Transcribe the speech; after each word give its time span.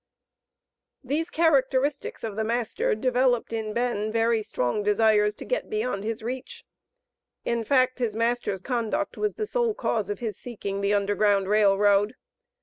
These 1.03 1.29
characteristics 1.29 2.23
of 2.23 2.35
the 2.35 2.43
master 2.43 2.95
developed 2.95 3.53
in 3.53 3.71
Ben 3.71 4.11
very 4.11 4.41
strong 4.41 4.81
desires 4.81 5.35
to 5.35 5.45
get 5.45 5.69
beyond 5.69 6.03
his 6.03 6.23
reach. 6.23 6.65
In 7.45 7.63
fact, 7.63 7.99
his 7.99 8.15
master's 8.15 8.61
conduct 8.61 9.15
was 9.15 9.35
the 9.35 9.45
sole 9.45 9.75
cause 9.75 10.09
of 10.09 10.17
his 10.17 10.37
seeking 10.39 10.81
the 10.81 10.91
Underground 10.95 11.47
Rail 11.47 11.77
Road. 11.77 12.15